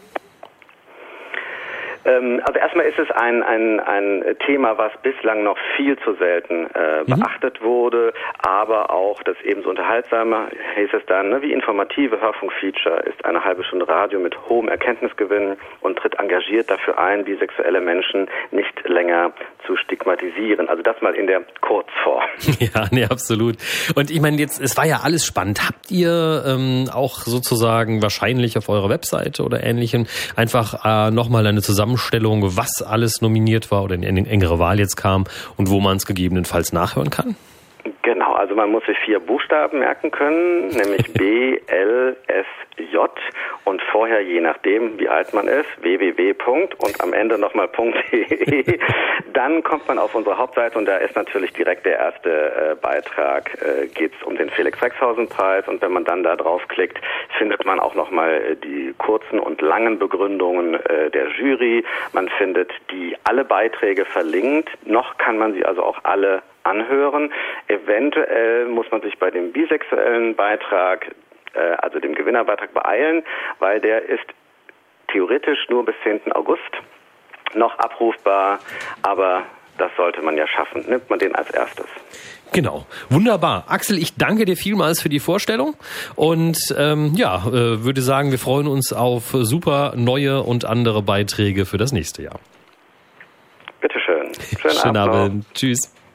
Ähm, 2.04 2.40
also 2.44 2.58
erstmal 2.58 2.86
ist 2.86 2.98
es 2.98 3.10
ein, 3.10 3.42
ein, 3.42 3.80
ein 3.80 4.24
Thema, 4.46 4.76
was 4.78 4.92
bislang 5.02 5.42
noch 5.44 5.58
viel 5.76 5.98
zu 5.98 6.14
selten 6.14 6.66
äh, 6.74 7.00
mhm. 7.00 7.06
beachtet 7.06 7.62
wurde, 7.62 8.12
aber 8.42 8.90
auch 8.90 9.22
das 9.22 9.36
ebenso 9.44 9.70
unterhaltsame, 9.70 10.48
hieß 10.76 10.90
es 10.92 11.06
dann, 11.06 11.30
ne, 11.30 11.42
wie 11.42 11.52
informative 11.52 12.20
Hörfunkfeature 12.20 13.00
ist 13.00 13.24
eine 13.24 13.44
halbe 13.44 13.64
Stunde 13.64 13.88
Radio 13.88 14.20
mit 14.20 14.36
hohem 14.48 14.68
Erkenntnisgewinn 14.68 15.56
und 15.80 15.98
tritt 15.98 16.14
engagiert 16.18 16.70
dafür 16.70 16.98
ein, 16.98 17.24
bisexuelle 17.24 17.80
Menschen 17.80 18.28
nicht 18.50 18.88
länger 18.88 19.32
zu 19.66 19.76
stigmatisieren. 19.76 20.68
Also 20.68 20.82
das 20.82 21.00
mal 21.00 21.14
in 21.14 21.26
der 21.26 21.42
Kurzform. 21.60 22.24
Ja, 22.74 22.86
nee, 22.90 23.04
absolut. 23.04 23.56
Und 23.94 24.10
ich 24.10 24.20
meine, 24.20 24.38
jetzt, 24.38 24.60
es 24.60 24.76
war 24.76 24.86
ja 24.86 25.00
alles 25.02 25.26
spannend. 25.26 25.66
Habt 25.66 25.90
ihr 25.90 26.44
ähm, 26.46 26.88
auch 26.92 27.18
sozusagen 27.18 28.02
wahrscheinlich 28.02 28.56
auf 28.56 28.68
eurer 28.68 28.88
Webseite 28.88 29.42
oder 29.42 29.62
ähnlichem 29.62 30.06
einfach 30.36 30.84
äh, 30.84 31.10
nochmal 31.10 31.46
eine 31.46 31.60
Zusammenstellung, 31.94 32.56
was 32.56 32.82
alles 32.82 33.20
nominiert 33.20 33.70
war 33.70 33.84
oder 33.84 33.94
in, 33.94 34.02
in 34.02 34.26
engere 34.26 34.58
Wahl 34.58 34.78
jetzt 34.78 34.96
kam 34.96 35.24
und 35.56 35.70
wo 35.70 35.80
man 35.80 35.96
es 35.96 36.06
gegebenenfalls 36.06 36.72
nachhören 36.72 37.10
kann? 37.10 37.36
Also 38.44 38.56
man 38.56 38.70
muss 38.70 38.84
sich 38.84 38.98
vier 38.98 39.20
Buchstaben 39.20 39.78
merken 39.78 40.10
können, 40.10 40.66
nämlich 40.66 41.10
B, 41.14 41.58
L, 41.66 42.14
S, 42.26 42.44
J 42.92 43.10
und 43.64 43.80
vorher, 43.90 44.20
je 44.20 44.38
nachdem, 44.42 44.98
wie 44.98 45.08
alt 45.08 45.32
man 45.32 45.48
ist, 45.48 45.64
www. 45.80 46.34
und 46.76 47.00
am 47.00 47.14
Ende 47.14 47.38
nochmal 47.38 47.70
.de. 48.12 48.78
Dann 49.32 49.62
kommt 49.62 49.88
man 49.88 49.98
auf 49.98 50.14
unsere 50.14 50.36
Hauptseite 50.36 50.76
und 50.76 50.84
da 50.84 50.98
ist 50.98 51.16
natürlich 51.16 51.54
direkt 51.54 51.86
der 51.86 51.98
erste 51.98 52.30
äh, 52.30 52.74
Beitrag, 52.74 53.50
äh, 53.62 53.86
geht 53.86 54.12
es 54.14 54.26
um 54.26 54.36
den 54.36 54.50
Felix 54.50 54.82
Rexhausen 54.82 55.26
Preis 55.26 55.66
und 55.66 55.80
wenn 55.80 55.92
man 55.92 56.04
dann 56.04 56.22
da 56.22 56.36
draufklickt, 56.36 57.00
findet 57.38 57.64
man 57.64 57.80
auch 57.80 57.94
nochmal 57.94 58.34
äh, 58.34 58.56
die 58.56 58.94
kurzen 58.98 59.40
und 59.40 59.62
langen 59.62 59.98
Begründungen 59.98 60.74
äh, 60.74 61.10
der 61.10 61.28
Jury. 61.30 61.82
Man 62.12 62.28
findet 62.28 62.70
die 62.90 63.16
alle 63.24 63.46
Beiträge 63.46 64.04
verlinkt. 64.04 64.68
Noch 64.86 65.16
kann 65.16 65.38
man 65.38 65.54
sie 65.54 65.64
also 65.64 65.82
auch 65.82 65.98
alle 66.02 66.42
anhören. 66.64 67.32
Eventuell 67.68 68.33
muss 68.66 68.90
man 68.90 69.02
sich 69.02 69.18
bei 69.18 69.30
dem 69.30 69.52
bisexuellen 69.52 70.34
Beitrag, 70.34 71.14
äh, 71.54 71.58
also 71.78 71.98
dem 72.00 72.14
Gewinnerbeitrag 72.14 72.72
beeilen, 72.74 73.24
weil 73.58 73.80
der 73.80 74.08
ist 74.08 74.26
theoretisch 75.12 75.68
nur 75.68 75.84
bis 75.84 75.94
10. 76.02 76.32
August 76.32 76.60
noch 77.54 77.78
abrufbar, 77.78 78.58
aber 79.02 79.44
das 79.78 79.90
sollte 79.96 80.22
man 80.22 80.36
ja 80.36 80.46
schaffen. 80.46 80.84
Nimmt 80.88 81.08
man 81.10 81.18
den 81.18 81.34
als 81.34 81.50
erstes. 81.50 81.86
Genau, 82.52 82.86
wunderbar. 83.10 83.64
Axel, 83.68 83.98
ich 83.98 84.16
danke 84.16 84.44
dir 84.44 84.56
vielmals 84.56 85.02
für 85.02 85.08
die 85.08 85.18
Vorstellung 85.18 85.74
und 86.14 86.56
ähm, 86.78 87.12
ja, 87.16 87.38
äh, 87.46 87.84
würde 87.84 88.00
sagen, 88.00 88.30
wir 88.30 88.38
freuen 88.38 88.68
uns 88.68 88.92
auf 88.92 89.30
super 89.32 89.94
neue 89.96 90.42
und 90.42 90.64
andere 90.64 91.02
Beiträge 91.02 91.66
für 91.66 91.78
das 91.78 91.92
nächste 91.92 92.22
Jahr. 92.22 92.38
Bitteschön. 93.80 94.32
Schönen, 94.60 94.74
Schönen 94.82 94.96
Abend. 94.96 95.14
Abend. 95.14 95.54
Tschüss. 95.54 95.94